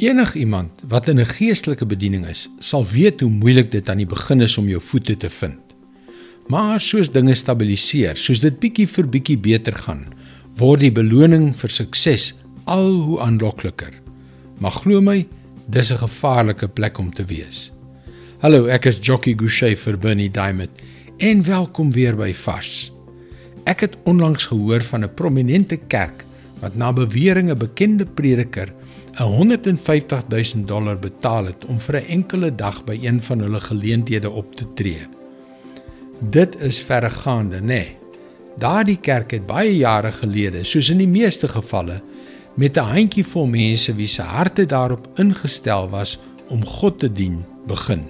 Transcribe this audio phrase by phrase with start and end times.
[0.00, 4.40] Enigiemand wat in 'n geestelike bediening is, sal weet hoe moeilik dit aan die begin
[4.40, 5.60] is om jou voete te vind.
[6.48, 10.14] Maar soos dinge stabiliseer, soos dit bietjie vir bietjie beter gaan,
[10.56, 12.34] word die beloning vir sukses
[12.64, 13.92] al hoe aanlokliker.
[14.58, 15.26] Maar glo my,
[15.68, 17.70] dis 'n gevaarlike plek om te wees.
[18.38, 20.70] Hallo, ek is Jockey Gouchee vir Bernie Diamond
[21.18, 22.92] en welkom weer by Vars.
[23.64, 26.24] Ek het onlangs gehoor van 'n prominente kerk
[26.60, 28.72] wat na beweringe bekende prediker
[29.18, 34.30] 150 000 dollar betaal het om vir 'n enkele dag by een van hulle geleenthede
[34.30, 35.06] op te tree.
[36.18, 37.66] Dit is verregaande, nê?
[37.66, 37.96] Nee.
[38.58, 42.02] Daardie kerk het baie jare gelede, soos in die meeste gevalle,
[42.54, 46.18] met 'n handjievol mense wie se harte daarop ingestel was
[46.48, 48.04] om God te dien, begin.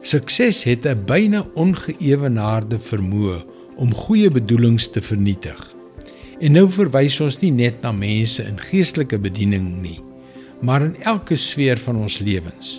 [0.00, 3.44] Sukses het 'n byna ongeëwenaarde vermoë
[3.76, 5.77] om goeie bedoelings te vernietig.
[6.38, 9.98] En nou verwys ons nie net na mense in geestelike bediening nie,
[10.62, 12.78] maar in elke sfeer van ons lewens.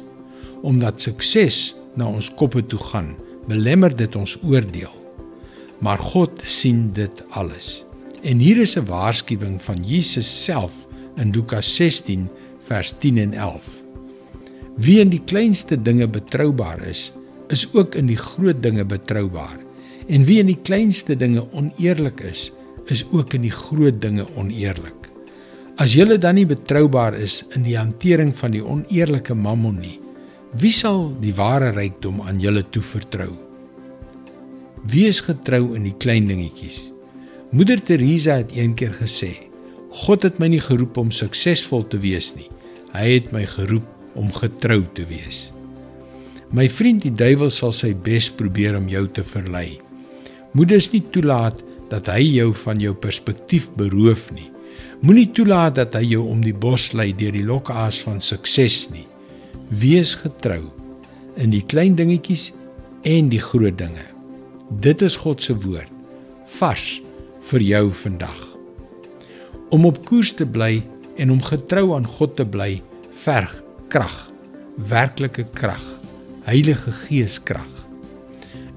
[0.64, 3.14] Omdat sukses na ons koppe toe gaan,
[3.52, 4.94] belemmer dit ons oordeel.
[5.84, 7.84] Maar God sien dit alles.
[8.23, 13.84] En hier is 'n waarskuwing van Jesus self in Lukas 16 vers 10 en 11.
[14.75, 17.12] Wie in die kleinste dinge betroubaar is,
[17.47, 19.58] is ook in die groot dinge betroubaar.
[20.08, 22.52] En wie in die kleinste dinge oneerlik is,
[22.92, 25.09] is ook in die groot dinge oneerlik.
[25.80, 30.00] As julle dan nie betroubaar is in die hantering van die oneerlike mammon nie,
[30.59, 33.31] wie sal die ware rykdom aan julle toevertrou?
[34.90, 36.90] Wees getrou in die klein dingetjies.
[37.52, 39.31] Moeder Teresa het eendag gesê:
[40.03, 42.50] God het my nie geroep om suksesvol te wees nie.
[42.94, 45.50] Hy het my geroep om getrou te wees.
[46.52, 49.80] My vriend, die duiwel sal sy bes probeer om jou te verlei.
[50.58, 54.50] Moeders nie toelaat dat hy jou van jou perspektief beroof nie.
[55.02, 59.08] Moenie toelaat dat hy jou om die bos lei deur die lokaas van sukses nie.
[59.70, 60.64] Wees getrou
[61.40, 62.50] in die klein dingetjies
[63.08, 64.06] en die groot dinge.
[64.84, 65.94] Dit is God se woord
[66.59, 67.00] vars
[67.52, 68.40] vir jou vandag.
[69.69, 70.81] Om op koers te bly
[71.22, 72.80] en om getrou aan God te bly,
[73.24, 73.53] verg
[73.94, 74.16] krag,
[74.90, 75.84] werklike krag,
[76.47, 77.69] Heilige Gees krag.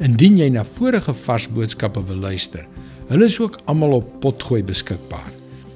[0.02, 2.66] Indien jy na vorige vars boodskappe wil luister,
[3.08, 5.30] Hulle is ook almal op Potgooi beskikbaar.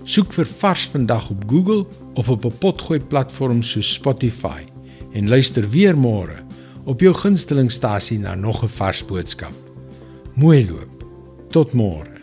[0.04, 4.62] Soek vir Vars vandag op Google of op 'n Potgooi platform soos Spotify
[5.12, 6.44] en luister weer môre
[6.84, 9.54] op jou gunstelingstasie na nog 'n vars boodskap.
[10.34, 11.04] Mooi loop.
[11.50, 12.15] Tot môre.